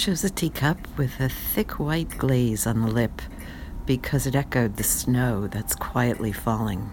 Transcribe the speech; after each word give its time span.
chose 0.00 0.24
a 0.24 0.30
teacup 0.30 0.78
with 0.96 1.20
a 1.20 1.28
thick 1.28 1.78
white 1.78 2.16
glaze 2.16 2.66
on 2.66 2.80
the 2.80 2.86
lip 2.86 3.20
because 3.84 4.26
it 4.26 4.34
echoed 4.34 4.74
the 4.76 4.82
snow 4.82 5.46
that's 5.46 5.74
quietly 5.74 6.32
falling. 6.32 6.90